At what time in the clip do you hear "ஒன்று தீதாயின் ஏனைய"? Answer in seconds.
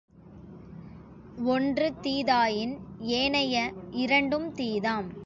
1.45-3.73